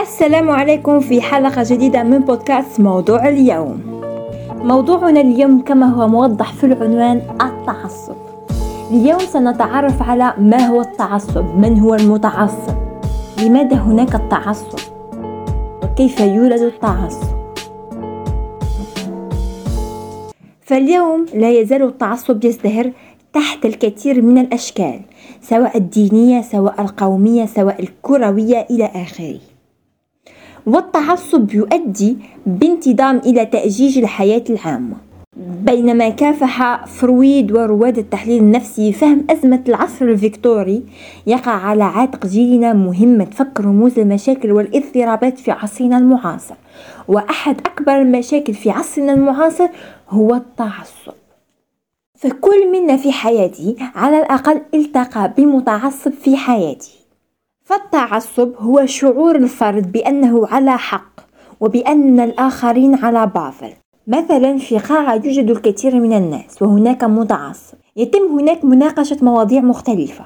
السلام 0.00 0.50
عليكم 0.50 1.00
في 1.00 1.20
حلقة 1.20 1.62
جديدة 1.66 2.02
من 2.02 2.18
بودكاست 2.18 2.80
موضوع 2.80 3.28
اليوم. 3.28 4.02
موضوعنا 4.52 5.20
اليوم 5.20 5.60
كما 5.62 5.86
هو 5.86 6.08
موضح 6.08 6.52
في 6.52 6.66
العنوان 6.66 7.22
التعصب. 7.42 8.14
اليوم 8.90 9.18
سنتعرف 9.18 10.02
على 10.02 10.34
ما 10.38 10.66
هو 10.66 10.80
التعصب 10.80 11.44
من 11.58 11.78
هو 11.78 11.94
المتعصب؟ 11.94 12.74
لماذا 13.42 13.76
هناك 13.76 14.14
التعصب؟ 14.14 14.78
وكيف 15.82 16.20
يولد 16.20 16.60
التعصب؟ 16.60 17.36
فاليوم 20.60 21.26
لا 21.34 21.50
يزال 21.50 21.82
التعصب 21.82 22.44
يزدهر 22.44 22.92
تحت 23.32 23.64
الكثير 23.64 24.22
من 24.22 24.38
الأشكال 24.38 25.00
سواء 25.42 25.76
الدينية 25.76 26.42
سواء 26.42 26.80
القومية 26.80 27.46
سواء 27.46 27.82
الكروية 27.82 28.66
إلى 28.70 28.90
آخره. 28.94 29.55
والتعصب 30.66 31.54
يؤدي 31.54 32.16
بانتظام 32.46 33.16
إلى 33.16 33.46
تأجيج 33.46 33.98
الحياة 33.98 34.44
العامة. 34.50 34.96
بينما 35.36 36.08
كافح 36.08 36.84
فرويد 36.86 37.52
ورواد 37.52 37.98
التحليل 37.98 38.42
النفسي 38.42 38.92
فهم 38.92 39.26
أزمة 39.30 39.62
العصر 39.68 40.04
الفيكتوري 40.04 40.82
يقع 41.26 41.50
على 41.50 41.84
عاتق 41.84 42.26
جيلنا 42.26 42.72
مهمة 42.72 43.24
فك 43.24 43.60
رموز 43.60 43.98
المشاكل 43.98 44.52
والاضطرابات 44.52 45.38
في 45.38 45.50
عصرنا 45.50 45.98
المعاصر. 45.98 46.54
وأحد 47.08 47.60
أكبر 47.60 48.00
المشاكل 48.02 48.54
في 48.54 48.70
عصرنا 48.70 49.12
المعاصر 49.12 49.68
هو 50.10 50.34
التعصب. 50.34 51.12
فكل 52.14 52.72
منا 52.72 52.96
في 52.96 53.12
حياته 53.12 53.76
على 53.94 54.18
الأقل 54.20 54.60
التقى 54.74 55.32
بمتعصب 55.38 56.12
في 56.12 56.36
حياته 56.36 57.05
فالتعصب 57.66 58.52
هو 58.58 58.86
شعور 58.86 59.36
الفرد 59.36 59.92
بأنه 59.92 60.46
على 60.46 60.78
حق 60.78 61.20
وبأن 61.60 62.20
الآخرين 62.20 62.94
على 62.94 63.26
باطل. 63.34 63.72
مثلا 64.06 64.58
في 64.58 64.78
قاعة 64.78 65.14
يوجد 65.14 65.50
الكثير 65.50 66.00
من 66.00 66.12
الناس 66.12 66.62
وهناك 66.62 67.04
متعصب. 67.04 67.74
يتم 67.96 68.38
هناك 68.38 68.64
مناقشة 68.64 69.16
مواضيع 69.22 69.60
مختلفة. 69.60 70.24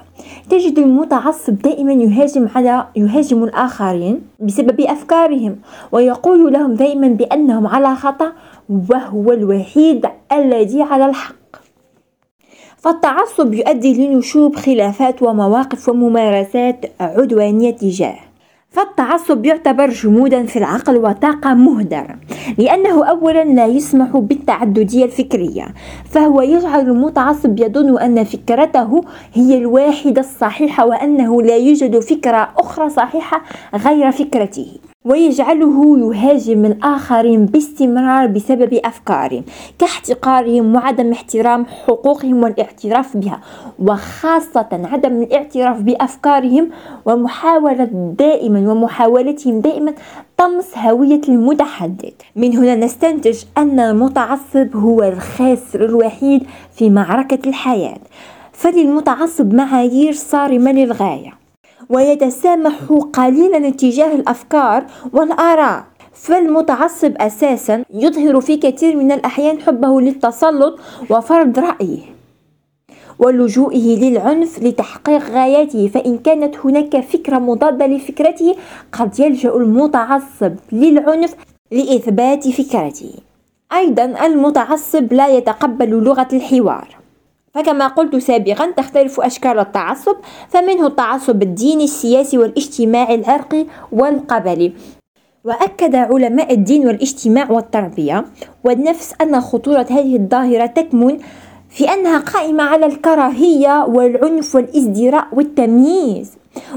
تجد 0.49 0.79
المتعصب 0.79 1.57
دائما 1.57 1.93
يهاجم 1.93 2.47
على 2.55 2.87
يهاجم 2.95 3.43
الآخرين 3.43 4.21
بسبب 4.39 4.81
أفكارهم 4.81 5.55
ويقول 5.91 6.53
لهم 6.53 6.73
دائما 6.73 7.07
بأنهم 7.07 7.67
على 7.67 7.95
خطأ 7.95 8.31
وهو 8.89 9.31
الوحيد 9.31 10.05
الذي 10.31 10.81
على 10.81 11.05
الحق. 11.05 11.40
فالتعصب 12.81 13.53
يؤدي 13.53 14.07
لنشوب 14.07 14.55
خلافات 14.55 15.23
ومواقف 15.23 15.89
وممارسات 15.89 16.85
عدوانية 16.99 17.71
تجاه. 17.71 18.15
فالتعصب 18.71 19.45
يعتبر 19.45 19.89
جمودا 19.89 20.45
في 20.45 20.59
العقل 20.59 20.97
وطاقة 20.97 21.53
مهدرة 21.53 22.15
لأنه 22.57 23.05
أولا 23.05 23.43
لا 23.43 23.65
يسمح 23.65 24.17
بالتعددية 24.17 25.05
الفكرية 25.05 25.73
فهو 26.09 26.41
يجعل 26.41 26.79
المتعصب 26.79 27.59
يظن 27.59 27.99
أن 27.99 28.23
فكرته 28.23 29.01
هي 29.33 29.57
الواحدة 29.57 30.21
الصحيحة 30.21 30.85
وأنه 30.85 31.41
لا 31.41 31.57
يوجد 31.57 31.99
فكرة 31.99 32.53
أخرى 32.57 32.89
صحيحة 32.89 33.41
غير 33.75 34.11
فكرته. 34.11 34.67
ويجعله 35.05 35.97
يهاجم 35.99 36.65
الآخرين 36.65 37.45
باستمرار 37.45 38.27
بسبب 38.27 38.73
أفكارهم 38.85 39.43
كاحتقارهم 39.79 40.75
وعدم 40.75 41.11
احترام 41.11 41.65
حقوقهم 41.65 42.43
والاعتراف 42.43 43.17
بها 43.17 43.41
وخاصة 43.79 44.67
عدم 44.71 45.21
الاعتراف 45.21 45.81
بأفكارهم 45.81 46.69
ومحاولة 47.05 48.13
دائما 48.19 48.71
ومحاولتهم 48.71 49.59
دائما 49.59 49.93
طمس 50.37 50.77
هوية 50.77 51.21
المتحدث. 51.29 52.13
من 52.35 52.57
هنا 52.57 52.75
نستنتج 52.75 53.43
أن 53.57 53.79
المتعصب 53.79 54.75
هو 54.75 55.03
الخاسر 55.03 55.85
الوحيد 55.85 56.43
في 56.75 56.89
معركة 56.89 57.49
الحياة. 57.49 57.99
فللمتعصب 58.51 59.53
معايير 59.53 60.13
صارمة 60.13 60.71
للغاية. 60.71 61.40
ويتسامح 61.89 62.73
قليلا 63.13 63.67
اتجاه 63.67 64.15
الأفكار 64.15 64.85
والآراء. 65.13 65.83
فالمتعصب 66.13 67.13
أساسا 67.17 67.83
يظهر 67.93 68.41
في 68.41 68.57
كثير 68.57 68.95
من 68.95 69.11
الأحيان 69.11 69.59
حبه 69.61 70.01
للتسلط 70.01 70.79
وفرض 71.09 71.59
رأيه 71.59 71.99
ولجوئه 73.19 73.99
للعنف 73.99 74.63
لتحقيق 74.63 75.29
غاياته. 75.29 75.87
فإن 75.87 76.17
كانت 76.17 76.55
هناك 76.57 76.99
فكرة 76.99 77.39
مضادة 77.39 77.87
لفكرته 77.87 78.55
قد 78.91 79.19
يلجأ 79.19 79.55
المتعصب 79.55 80.53
للعنف 80.71 81.35
لإثبات 81.71 82.47
فكرته. 82.47 83.13
أيضا 83.73 84.05
المتعصب 84.25 85.13
لا 85.13 85.27
يتقبل 85.27 85.89
لغة 85.89 86.27
الحوار. 86.33 87.00
فكما 87.53 87.87
قلت 87.87 88.15
سابقا 88.15 88.71
تختلف 88.71 89.19
أشكال 89.19 89.59
التعصب 89.59 90.15
فمنه 90.49 90.87
التعصب 90.87 91.41
الديني 91.41 91.83
السياسي 91.83 92.37
والاجتماعي 92.37 93.15
العرقي 93.15 93.65
والقبلي. 93.91 94.73
وأكد 95.45 95.95
علماء 95.95 96.53
الدين 96.53 96.87
والاجتماع 96.87 97.51
والتربية 97.51 98.25
والنفس 98.63 99.13
أن 99.21 99.41
خطورة 99.41 99.85
هذه 99.89 100.15
الظاهرة 100.15 100.65
تكمن 100.65 101.19
في 101.69 101.93
أنها 101.93 102.19
قائمة 102.19 102.63
على 102.63 102.85
الكراهية 102.85 103.85
والعنف 103.85 104.55
والإزدراء 104.55 105.27
والتمييز. 105.33 106.31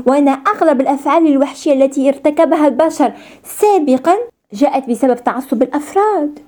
وأن 0.07 0.29
أغلب 0.29 0.81
الأفعال 0.81 1.27
الوحشية 1.27 1.73
التي 1.73 2.09
ارتكبها 2.09 2.69
البشر 2.69 3.13
سابقا 3.45 4.15
جاءت 4.53 4.91
بسبب 4.91 5.25
تعصب 5.25 5.63
الأفراد. 5.63 6.39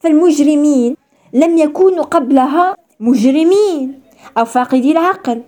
فالمجرمين 0.00 0.96
لم 1.32 1.58
يكونوا 1.58 2.04
قبلها 2.04 2.76
مجرمين 3.00 4.00
أو 4.38 4.44
فاقدي 4.44 4.92
العقل 4.92 5.42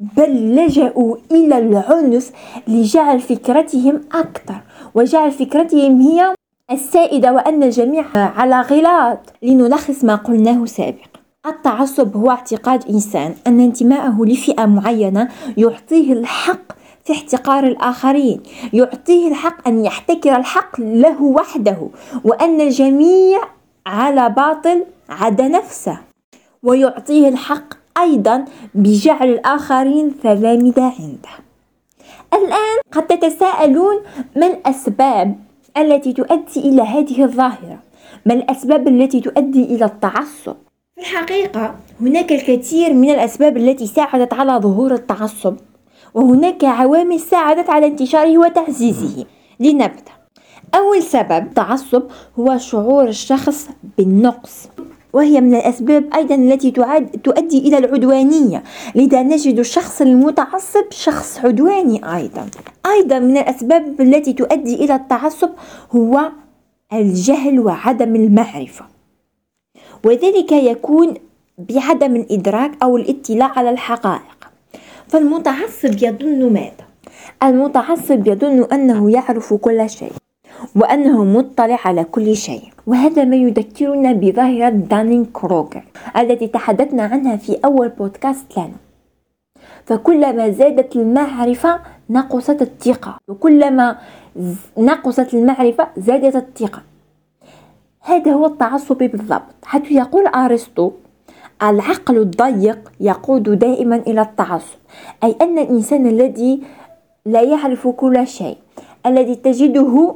بل 0.00 0.56
لجأوا 0.56 1.16
إلى 1.32 1.58
العنف 1.58 2.32
لجعل 2.68 3.20
فكرتهم 3.20 4.00
أكثر 4.12 4.60
وجعل 4.94 5.32
فكرتهم 5.32 6.00
هي 6.00 6.34
السائدة 6.70 7.32
وأن 7.32 7.62
الجميع 7.62 8.04
على 8.14 8.60
غلاط 8.60 9.18
لنلخص 9.42 10.04
ما 10.04 10.14
قلناه 10.14 10.64
سابقا. 10.64 11.08
التعصب 11.46 12.16
هو 12.16 12.30
اعتقاد 12.30 12.88
إنسان 12.88 13.34
أن 13.46 13.60
انتماءه 13.60 14.24
لفئة 14.24 14.66
معينة 14.66 15.28
يعطيه 15.56 16.12
الحق 16.12 16.72
في 17.04 17.12
احتقار 17.12 17.64
الآخرين 17.64 18.40
يعطيه 18.72 19.28
الحق 19.28 19.68
أن 19.68 19.84
يحتكر 19.84 20.36
الحق 20.36 20.80
له 20.80 21.22
وحده 21.22 21.88
وأن 22.24 22.60
الجميع 22.60 23.40
على 23.86 24.28
باطل 24.28 24.84
عدا 25.08 25.48
نفسه. 25.48 25.98
ويعطيه 26.66 27.28
الحق 27.28 27.74
أيضا 27.98 28.44
بجعل 28.74 29.28
الآخرين 29.28 30.14
ثلامذة 30.22 30.92
عنده. 31.00 31.34
الآن 32.34 32.78
قد 32.92 33.06
تتساءلون 33.06 33.96
ما 34.36 34.46
الأسباب 34.46 35.38
التي 35.76 36.12
تؤدي 36.12 36.60
إلى 36.60 36.82
هذه 36.82 37.24
الظاهرة؟ 37.24 37.78
ما 38.26 38.34
الأسباب 38.34 38.88
التي 38.88 39.20
تؤدي 39.20 39.64
إلى 39.64 39.84
التعصب؟ 39.84 40.56
في 40.94 41.00
الحقيقة 41.00 41.74
هناك 42.00 42.32
الكثير 42.32 42.92
من 42.92 43.10
الأسباب 43.10 43.56
التي 43.56 43.86
ساعدت 43.86 44.34
على 44.34 44.52
ظهور 44.52 44.94
التعصب 44.94 45.56
وهناك 46.14 46.64
عوامل 46.64 47.20
ساعدت 47.20 47.70
على 47.70 47.86
انتشاره 47.86 48.38
وتعزيزه 48.38 49.24
لنبدأ. 49.60 50.12
أول 50.74 51.02
سبب 51.02 51.54
تعصب 51.54 52.02
هو 52.38 52.58
شعور 52.58 53.08
الشخص 53.08 53.68
بالنقص. 53.98 54.68
وهي 55.12 55.40
من 55.40 55.54
الأسباب 55.54 56.14
أيضا 56.14 56.34
التي 56.34 56.70
تؤدي 57.24 57.58
إلى 57.58 57.78
العدوانية 57.78 58.62
لذا 58.94 59.22
نجد 59.22 59.58
الشخص 59.58 60.00
المتعصب 60.00 60.84
شخص 60.90 61.38
عدواني 61.38 62.16
أيضا. 62.16 62.46
أيضا 62.86 63.18
من 63.18 63.36
الأسباب 63.36 64.00
التي 64.00 64.32
تؤدي 64.32 64.74
إلى 64.74 64.94
التعصب 64.94 65.50
هو 65.92 66.30
الجهل 66.92 67.60
وعدم 67.60 68.16
المعرفة. 68.16 68.84
وذلك 70.04 70.52
يكون 70.52 71.14
بعدم 71.58 72.16
الإدراك 72.16 72.72
أو 72.82 72.96
الاطلاع 72.96 73.58
على 73.58 73.70
الحقائق. 73.70 74.50
فالمتعصب 75.08 76.02
يظن 76.02 76.52
ماذا؟ 76.52 76.86
المتعصب 77.42 78.26
يظن 78.26 78.64
أنه 78.72 79.10
يعرف 79.10 79.54
كل 79.54 79.90
شيء. 79.90 80.12
وأنه 80.74 81.24
مطلع 81.24 81.78
على 81.84 82.04
كل 82.04 82.36
شيء. 82.36 82.62
وهذا 82.86 83.24
ما 83.24 83.36
يذكرنا 83.36 84.12
بظاهرة 84.12 84.68
دانين 84.68 85.24
كروغر 85.24 85.84
التي 86.16 86.46
تحدثنا 86.46 87.02
عنها 87.02 87.36
في 87.36 87.58
أول 87.64 87.88
بودكاست 87.88 88.58
لنا. 88.58 88.78
فكلما 89.86 90.50
زادت 90.50 90.96
المعرفة 90.96 91.80
نقصت 92.10 92.62
الثقة. 92.62 93.18
وكلما 93.28 93.98
نقصت 94.78 95.34
المعرفة 95.34 95.88
زادت 95.96 96.36
الثقة. 96.36 96.82
هذا 98.00 98.32
هو 98.32 98.46
التعصب 98.46 98.98
بالضبط. 98.98 99.54
حيث 99.64 99.92
يقول 99.92 100.26
أرسطو 100.26 100.90
العقل 101.62 102.18
الضيق 102.18 102.92
يقود 103.00 103.58
دائما 103.58 103.96
إلى 103.96 104.22
التعصب. 104.22 104.78
أي 105.24 105.36
أن 105.42 105.58
الإنسان 105.58 106.06
الذي 106.06 106.62
لا 107.26 107.42
يعرف 107.42 107.88
كل 107.88 108.26
شيء 108.26 108.56
الذي 109.06 109.34
تجده 109.34 110.14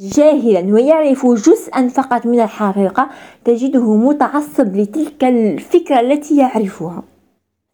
جاهلا 0.00 0.74
ويعرف 0.74 1.26
جزءا 1.26 1.88
فقط 1.88 2.26
من 2.26 2.40
الحقيقة 2.40 3.08
تجده 3.44 3.94
متعصب 3.94 4.76
لتلك 4.76 5.24
الفكرة 5.24 6.00
التي 6.00 6.36
يعرفها. 6.36 7.02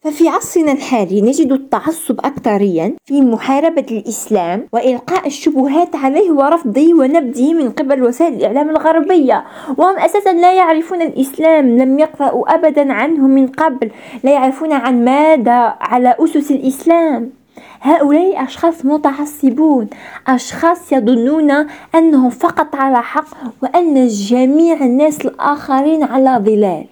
ففي 0.01 0.29
عصرنا 0.29 0.73
الحالي 0.73 1.23
نجد 1.23 1.53
التعصب 1.53 2.21
أكثريا 2.21 2.95
في 3.05 3.21
محاربة 3.21 3.87
الإسلام 3.91 4.67
وإلقاء 4.73 5.27
الشبهات 5.27 5.97
عليه 5.97 6.31
ورفضه 6.31 6.95
ونبذه 6.95 7.55
من 7.55 7.71
قبل 7.71 8.03
وسائل 8.03 8.35
الإعلام 8.35 8.71
الغربية. 8.71 9.45
وهم 9.79 9.99
أساسا 9.99 10.33
لا 10.33 10.53
يعرفون 10.53 11.03
الإسلام 11.03 11.79
لم 11.79 11.99
يقرأوا 11.99 12.55
أبدا 12.55 12.93
عنه 12.93 13.27
من 13.27 13.47
قبل 13.47 13.91
لا 14.25 14.31
يعرفون 14.31 14.73
عن 14.73 15.05
ماذا 15.05 15.75
على 15.81 16.17
أسس 16.19 16.51
الإسلام. 16.51 17.42
هؤلاء 17.81 18.45
أشخاص 18.45 18.85
متعصبون. 18.85 19.87
أشخاص 20.27 20.93
يظنون 20.93 21.51
أنهم 21.95 22.31
فقط 22.31 22.75
على 22.75 23.03
حق 23.03 23.27
وأن 23.63 24.07
جميع 24.07 24.85
الناس 24.85 25.21
الآخرين 25.27 26.03
على 26.03 26.39
ضلال 26.39 26.87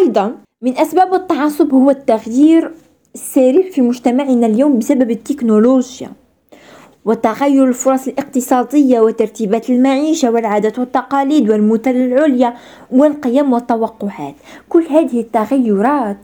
أيضا 0.00 0.34
من 0.62 0.78
أسباب 0.78 1.14
التعصب 1.14 1.74
هو 1.74 1.90
التغيير 1.90 2.72
السريع 3.14 3.70
في 3.70 3.80
مجتمعنا 3.80 4.46
اليوم 4.46 4.78
بسبب 4.78 5.10
التكنولوجيا 5.10 6.10
وتغير 7.04 7.68
الفرص 7.68 8.08
الاقتصادية 8.08 9.00
وترتيبات 9.00 9.70
المعيشة 9.70 10.30
والعادات 10.30 10.78
والتقاليد 10.78 11.50
والمثل 11.50 11.90
العليا 11.90 12.54
والقيم 12.92 13.52
والتوقعات. 13.52 14.34
كل 14.68 14.86
هذه 14.90 15.20
التغيرات 15.20 16.16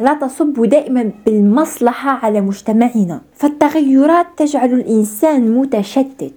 لا 0.00 0.14
تصب 0.14 0.64
دائما 0.64 1.10
بالمصلحة 1.26 2.10
على 2.10 2.40
مجتمعنا. 2.40 3.20
فالتغيرات 3.34 4.26
تجعل 4.36 4.72
الإنسان 4.72 5.54
متشتت. 5.54 6.34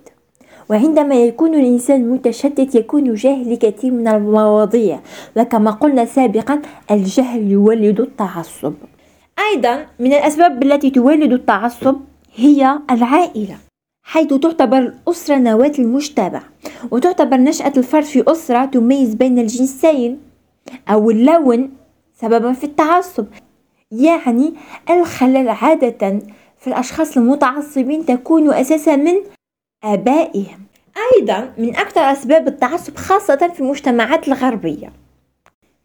وعندما 0.69 1.15
يكون 1.15 1.55
الإنسان 1.55 2.09
متشتت 2.09 2.75
يكون 2.75 3.13
جاهل 3.13 3.53
لكثير 3.53 3.91
من 3.91 4.07
المواضيع. 4.07 4.99
وكما 5.37 5.71
قلنا 5.71 6.05
سابقا 6.05 6.61
الجهل 6.91 7.51
يولد 7.51 7.99
التعصب. 7.99 8.73
أيضا 9.51 9.85
من 9.99 10.13
الأسباب 10.13 10.63
التي 10.63 10.89
تولد 10.89 11.33
التعصب 11.33 11.95
هي 12.35 12.79
العائلة 12.91 13.55
حيث 14.03 14.33
تعتبر 14.33 14.77
الأسرة 14.77 15.37
نواة 15.37 15.73
المجتمع. 15.79 16.41
وتعتبر 16.91 17.37
نشأة 17.37 17.73
الفرد 17.77 18.03
في 18.03 18.23
أسرة 18.27 18.65
تميز 18.65 19.13
بين 19.15 19.39
الجنسين 19.39 20.19
أو 20.89 21.11
اللون 21.11 21.69
سببا 22.21 22.53
في 22.53 22.63
التعصب. 22.63 23.25
يعني 23.93 24.53
الخلل 24.89 25.49
عادة 25.49 26.19
في 26.59 26.67
الأشخاص 26.67 27.17
المتعصبين 27.17 28.05
تكون 28.05 28.53
أساسا 28.53 28.95
من 28.95 29.13
آبائهم 29.83 30.59
أيضا 31.15 31.53
من 31.57 31.75
أكثر 31.75 32.01
أسباب 32.01 32.47
التعصب 32.47 32.95
خاصة 32.95 33.51
في 33.53 33.59
المجتمعات 33.59 34.27
الغربية 34.27 34.89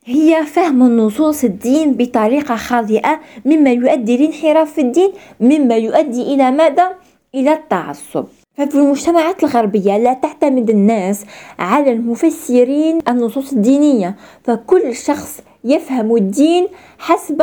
هي 0.04 0.46
فهم 0.46 0.82
النصوص 0.82 1.44
الدين 1.44 1.94
بطريقة 1.94 2.56
خاطئة 2.56 3.20
مما 3.44 3.70
يؤدي 3.70 4.16
لانحراف 4.16 4.78
الدين 4.78 5.12
مما 5.40 5.76
يؤدي 5.76 6.22
إلى 6.22 6.50
ماذا؟ 6.50 6.92
إلى 7.34 7.52
التعصب 7.52 8.24
ففي 8.54 8.74
المجتمعات 8.74 9.44
الغربية 9.44 9.98
لا 9.98 10.12
تعتمد 10.12 10.70
الناس 10.70 11.24
على 11.58 11.92
المفسرين 11.92 12.98
النصوص 13.08 13.52
الدينية 13.52 14.16
فكل 14.44 14.96
شخص 14.96 15.40
يفهم 15.64 16.16
الدين 16.16 16.66
حسب 16.98 17.42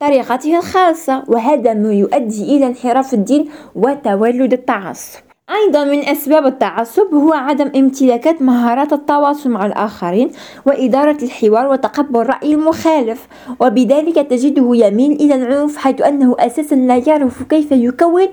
طريقته 0.00 0.58
الخاصة 0.58 1.24
وهذا 1.28 1.74
ما 1.74 1.92
يؤدي 1.92 2.56
إلى 2.56 2.66
انحراف 2.66 3.14
الدين 3.14 3.48
وتولد 3.74 4.52
التعصب. 4.52 5.20
أيضا 5.50 5.84
من 5.84 6.08
أسباب 6.08 6.46
التعصب 6.46 7.14
هو 7.14 7.32
عدم 7.32 7.70
امتلاكات 7.76 8.42
مهارات 8.42 8.92
التواصل 8.92 9.50
مع 9.50 9.66
الآخرين 9.66 10.30
وإدارة 10.66 11.18
الحوار 11.22 11.66
وتقبل 11.66 12.26
رأي 12.26 12.54
المخالف 12.54 13.28
وبذلك 13.60 14.14
تجده 14.14 14.70
يميل 14.74 15.12
إلى 15.12 15.34
العنف 15.34 15.76
حيث 15.76 16.02
أنه 16.02 16.36
أساسا 16.38 16.74
لا 16.74 16.96
يعرف 16.96 17.42
كيف 17.42 17.72
يكون 17.72 18.28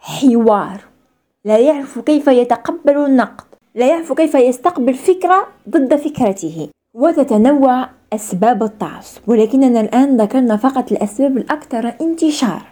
حوار. 0.00 0.80
لا 1.44 1.58
يعرف 1.58 1.98
كيف 1.98 2.26
يتقبل 2.26 2.96
النقد. 2.96 3.44
لا 3.74 3.86
يعرف 3.86 4.12
كيف 4.12 4.34
يستقبل 4.34 4.94
فكرة 4.94 5.46
ضد 5.68 5.96
فكرته. 5.96 6.68
وتتنوع 6.94 7.88
أسباب 8.16 8.62
التعصب 8.62 9.20
ولكننا 9.26 9.80
الآن 9.80 10.16
ذكرنا 10.16 10.56
فقط 10.56 10.92
الأسباب 10.92 11.36
الأكثر 11.36 11.94
انتشارا. 12.00 12.62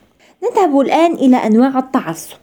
نذهب 0.45 0.81
الآن 0.81 1.13
إلى 1.13 1.37
أنواع 1.37 1.79
التعصب. 1.79 2.37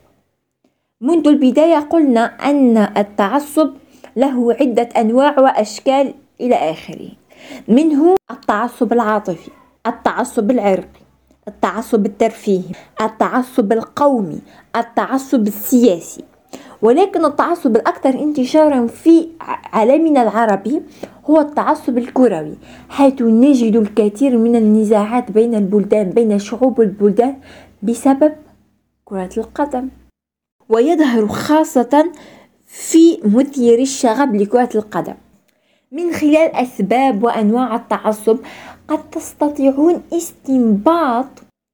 منذ 1.01 1.27
البداية 1.27 1.77
قلنا 1.77 2.25
أن 2.49 2.77
التعصب 2.77 3.69
له 4.15 4.53
عدة 4.53 4.89
أنواع 4.97 5.39
وأشكال 5.39 6.13
إلى 6.41 6.55
آخره. 6.55 7.09
منه 7.67 8.15
التعصب 8.31 8.93
العاطفي 8.93 9.51
التعصب 9.87 10.51
العرقي 10.51 11.01
التعصب 11.47 12.05
الترفيهي 12.05 12.75
التعصب 13.01 13.71
القومي 13.71 14.39
التعصب 14.75 15.47
السياسي. 15.47 16.23
ولكن 16.81 17.25
التعصب 17.25 17.75
الأكثر 17.75 18.09
انتشارا 18.09 18.87
في 18.87 19.27
عالمنا 19.73 20.21
العربي 20.23 20.81
هو 21.25 21.41
التعصب 21.41 21.97
الكروي 21.97 22.55
حيث 22.89 23.21
نجد 23.21 23.75
الكثير 23.75 24.37
من 24.37 24.55
النزاعات 24.55 25.31
بين 25.31 25.55
البلدان 25.55 26.09
بين 26.09 26.39
شعوب 26.39 26.81
البلدان 26.81 27.35
بسبب 27.83 28.33
كرة 29.05 29.29
القدم. 29.37 29.89
ويظهر 30.69 31.27
خاصة 31.27 32.11
في 32.67 33.17
مثير 33.23 33.79
الشغب 33.79 34.35
لكرة 34.35 34.69
القدم. 34.75 35.13
من 35.91 36.11
خلال 36.11 36.55
أسباب 36.55 37.23
وأنواع 37.23 37.75
التعصب 37.75 38.37
قد 38.87 39.09
تستطيعون 39.09 40.01
استنباط 40.13 41.27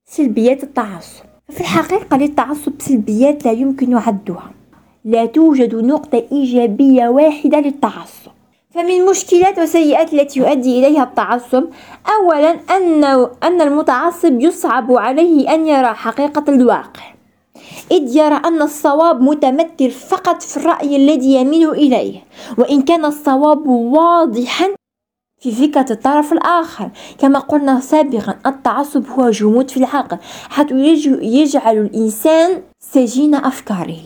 سلبيات 0.05 0.63
التعصب. 0.63 1.23
في 1.49 1.61
الحقيقة 1.61 2.17
للتعصب 2.17 2.73
سلبيات 2.79 3.45
لا 3.45 3.51
يمكن 3.51 3.93
عدها 3.93 4.51
لا 5.05 5.25
توجد 5.25 5.75
نقطة 5.75 6.23
إيجابية 6.31 7.07
واحدة 7.07 7.59
للتعصب. 7.59 8.31
فمن 8.77 9.05
مشكلات 9.05 9.59
وسيئات 9.59 10.13
التي 10.13 10.39
يؤدي 10.39 10.79
إليها 10.79 11.03
التعصب 11.03 11.63
أولا 12.19 12.51
أن 12.51 13.03
أن 13.43 13.61
المتعصب 13.61 14.41
يصعب 14.41 14.91
عليه 14.91 15.53
أن 15.53 15.67
يرى 15.67 15.93
حقيقة 15.93 16.43
الواقع. 16.49 17.13
إذ 17.91 18.15
يرى 18.17 18.35
أن 18.45 18.61
الصواب 18.61 19.21
متمثل 19.21 19.91
فقط 19.91 20.41
في 20.41 20.57
الرأي 20.57 20.95
الذي 20.95 21.33
يميل 21.33 21.69
إليه 21.69 22.23
وإن 22.57 22.81
كان 22.81 23.05
الصواب 23.05 23.67
واضحا 23.67 24.67
في 25.41 25.51
فكرة 25.51 25.91
الطرف 25.91 26.33
الآخر. 26.33 26.89
كما 27.19 27.39
قلنا 27.39 27.79
سابقا 27.79 28.35
التعصب 28.45 29.07
هو 29.07 29.29
جمود 29.29 29.71
في 29.71 29.77
العقل 29.77 30.17
حتى 30.49 30.73
يجعل 31.21 31.77
الإنسان 31.77 32.61
سجين 32.79 33.35
أفكاره. 33.35 34.03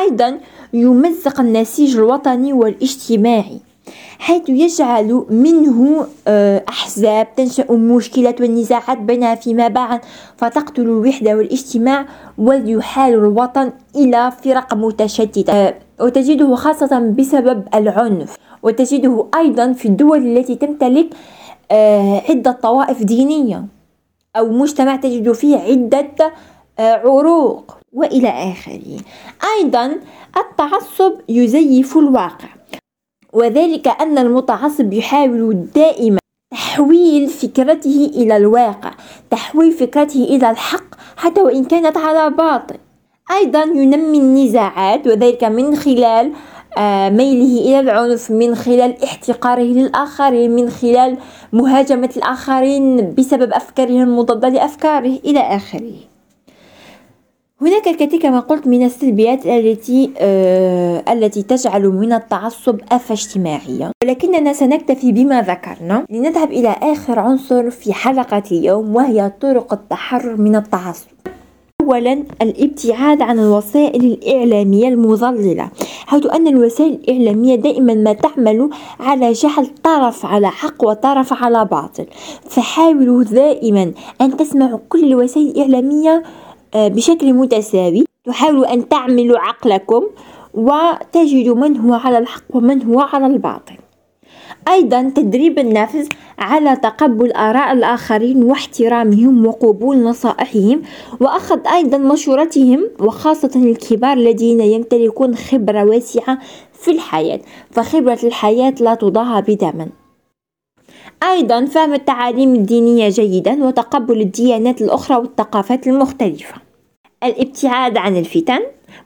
أيضا 0.00 0.40
يمزق 0.72 1.40
النسيج 1.40 1.96
الوطني 1.96 2.52
والاجتماعي. 2.52 3.60
حيث 4.18 4.48
يجعل 4.48 5.24
منه 5.30 6.06
آه، 6.28 6.64
أحزاب 6.68 7.34
تنشأ 7.36 7.72
مشكلات 7.72 8.40
والنزاعات 8.40 8.98
بينها 8.98 9.34
فيما 9.34 9.68
بعد 9.68 10.00
فتقتل 10.36 10.82
الوحدة 10.82 11.36
والاجتماع 11.36 12.06
ويحال 12.38 13.14
الوطن 13.14 13.72
إلى 13.96 14.32
فرق 14.44 14.74
متشتتة 14.74 15.52
آه، 15.52 15.74
وتجده 16.00 16.54
خاصة 16.54 16.98
بسبب 16.98 17.64
العنف. 17.74 18.36
وتجده 18.62 19.26
أيضا 19.36 19.72
في 19.72 19.88
الدول 19.88 20.38
التي 20.38 20.54
تمتلك 20.54 21.06
آه، 21.70 22.22
عدة 22.28 22.52
طوائف 22.52 23.02
دينية 23.02 23.64
أو 24.36 24.48
مجتمع 24.52 24.96
تجد 24.96 25.32
فيه 25.32 25.56
عدة 25.56 26.32
عروق. 26.78 27.76
وإلى 27.92 28.28
آخره. 28.28 28.96
أيضا 29.58 29.96
التعصب 30.36 31.12
يزيف 31.28 31.96
الواقع. 31.96 32.48
وذلك 33.32 33.88
أن 33.88 34.18
المتعصب 34.18 34.92
يحاول 34.92 35.66
دائما 35.74 36.18
تحويل 36.50 37.28
فكرته 37.28 38.10
إلى 38.14 38.36
الواقع 38.36 38.90
تحويل 39.30 39.72
فكرته 39.72 40.24
إلى 40.24 40.50
الحق 40.50 40.94
حتى 41.16 41.40
وإن 41.40 41.64
كانت 41.64 41.96
على 41.96 42.30
باطل. 42.30 42.76
أيضا 43.30 43.62
ينمي 43.62 44.18
النزاعات 44.18 45.06
وذلك 45.06 45.44
من 45.44 45.76
خلال 45.76 46.32
آه، 46.78 47.08
ميله 47.08 47.60
إلى 47.60 47.80
العنف 47.80 48.30
من 48.30 48.54
خلال 48.54 49.02
احتقاره 49.04 49.62
للآخرين 49.62 50.50
من 50.50 50.70
خلال 50.70 51.18
مهاجمة 51.52 52.10
الآخرين 52.16 53.14
بسبب 53.14 53.52
أفكارهم 53.52 54.02
المضادة 54.02 54.48
لأفكاره 54.48 55.18
إلى 55.24 55.40
آخره. 55.40 55.92
هناك 57.62 57.88
الكثير 57.88 58.20
كما 58.20 58.40
قلت 58.40 58.66
من 58.66 58.84
السلبيات 58.84 59.46
التي 59.46 60.10
آه 60.18 61.04
التي 61.12 61.42
تجعل 61.42 61.82
من 61.88 62.12
التعصب 62.12 62.80
آفة 62.92 63.12
اجتماعية 63.12 63.90
ولكننا 64.04 64.52
سنكتفي 64.52 65.12
بما 65.12 65.42
ذكرنا. 65.42 66.04
لنذهب 66.10 66.52
إلى 66.52 66.76
آخر 66.82 67.18
عنصر 67.18 67.70
في 67.70 67.92
حلقة 67.92 68.42
اليوم 68.52 68.96
وهي 68.96 69.32
طرق 69.40 69.72
التحرر 69.72 70.36
من 70.36 70.56
التعصب. 70.56 71.06
أولا 71.80 72.22
الابتعاد 72.42 73.22
عن 73.22 73.38
الوسائل 73.38 74.04
الإعلامية 74.04 74.88
المضللة 74.88 75.70
حيث 76.06 76.26
أن 76.26 76.46
الوسائل 76.46 77.00
الإعلامية 77.08 77.54
دائما 77.54 77.94
ما 77.94 78.12
تعمل 78.12 78.70
على 79.00 79.32
جعل 79.32 79.66
طرف 79.82 80.26
على 80.26 80.48
حق 80.48 80.84
وطرف 80.84 81.42
على 81.42 81.64
باطل. 81.64 82.06
فحاولوا 82.48 83.22
دائما 83.22 83.92
أن 84.20 84.36
تسمعوا 84.36 84.78
كل 84.88 85.04
الوسائل 85.04 85.46
الإعلامية 85.50 86.22
بشكل 86.74 87.32
متساوي. 87.32 88.04
تحاولوا 88.24 88.72
أن 88.72 88.88
تعملوا 88.88 89.38
عقلكم 89.38 90.02
وتجدوا 90.54 91.56
من 91.56 91.76
هو 91.76 91.94
على 91.94 92.18
الحق 92.18 92.42
ومن 92.50 92.82
هو 92.82 93.00
على 93.00 93.26
الباطل. 93.26 93.74
أيضا 94.68 95.12
تدريب 95.14 95.58
النفس 95.58 96.08
على 96.38 96.76
تقبل 96.76 97.32
آراء 97.32 97.72
الآخرين 97.72 98.42
واحترامهم 98.42 99.46
وقبول 99.46 100.02
نصائحهم 100.02 100.82
وأخذ 101.20 101.66
أيضا 101.66 101.98
مشورتهم 101.98 102.90
وخاصة 103.00 103.50
الكبار 103.56 104.16
الذين 104.16 104.60
يمتلكون 104.60 105.34
خبرة 105.34 105.84
واسعة 105.84 106.38
في 106.72 106.90
الحياة. 106.90 107.40
فخبرة 107.70 108.18
الحياة 108.24 108.74
لا 108.80 108.94
تضاهى 108.94 109.42
بثمن 109.42 109.88
أيضا 111.22 111.64
فهم 111.64 111.94
التعاليم 111.94 112.54
الدينية 112.54 113.08
جيدا 113.08 113.64
وتقبل 113.64 114.20
الديانات 114.20 114.82
الأخرى 114.82 115.16
والثقافات 115.16 115.86
المختلفة. 115.86 116.54
الابتعاد 117.24 117.96
عن 117.96 118.16
الفتن 118.16 118.60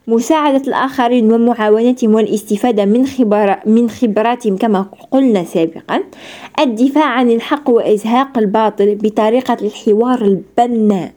مساعدة 0.07 0.61
الآخرين 0.67 1.31
ومعاونتهم 1.31 2.15
والاستفادة 2.15 2.85
من 2.85 3.05
خبر 3.05 3.59
من 3.65 3.89
خبراتهم 3.89 4.57
كما 4.57 4.85
قلنا 5.11 5.43
سابقا. 5.43 6.03
الدفاع 6.59 7.05
عن 7.05 7.31
الحق 7.31 7.69
وإزهاق 7.69 8.37
الباطل 8.37 8.95
بطريقة 8.95 9.57
الحوار 9.61 10.21
البناء. 10.21 11.11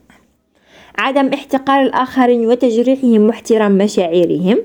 عدم 0.99 1.29
احتقار 1.35 1.83
الآخرين 1.83 2.47
وتجريحهم 2.47 3.27
واحترام 3.27 3.79
مشاعرهم. 3.79 4.59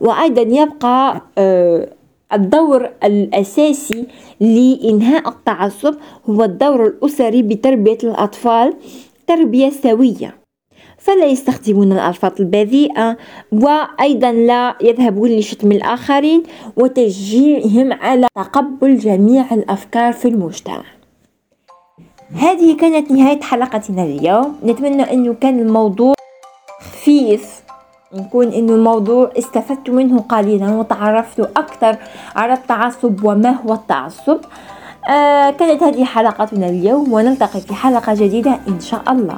وأيضا 0.00 0.42
يبقى 0.42 1.20
آه، 1.38 1.88
الدور 2.34 2.90
الأساسي 3.04 4.06
لإنهاء 4.40 5.28
التعصب 5.28 5.94
هو 6.30 6.44
الدور 6.44 6.86
الأسري 6.86 7.42
بتربية 7.42 7.98
الأطفال 8.04 8.74
تربية 9.26 9.70
سوية. 9.70 10.34
فلا 10.98 11.26
يستخدمون 11.26 11.92
الألفاظ 11.92 12.32
البذيئة 12.40 13.16
وأيضا 13.52 14.32
لا 14.32 14.74
يذهبون 14.82 15.30
لشتم 15.30 15.72
الآخرين 15.72 16.42
وتشجيعهم 16.76 17.92
على 17.92 18.26
تقبل 18.36 18.98
جميع 18.98 19.54
الأفكار 19.54 20.12
في 20.12 20.28
المجتمع. 20.28 20.84
هذه 22.34 22.76
كانت 22.76 23.10
نهاية 23.10 23.40
حلقتنا 23.40 24.02
اليوم. 24.04 24.56
نتمنى 24.64 25.02
أنه 25.02 25.34
كان 25.34 25.60
الموضوع 25.60 26.14
خفيف 26.80 27.61
نكون 28.14 28.48
إنه 28.48 28.74
الموضوع 28.74 29.30
استفدت 29.38 29.90
منه 29.90 30.20
قليلا 30.20 30.70
وتعرفت 30.70 31.40
أكثر 31.40 31.96
على 32.36 32.52
التعصب 32.52 33.24
وما 33.24 33.50
هو 33.50 33.74
التعصب. 33.74 34.38
آه 35.08 35.50
كانت 35.50 35.82
هذه 35.82 36.04
حلقتنا 36.04 36.68
اليوم 36.68 37.12
ونلتقي 37.12 37.60
في 37.60 37.74
حلقة 37.74 38.14
جديدة 38.14 38.58
إن 38.68 38.80
شاء 38.80 39.02
الله. 39.08 39.36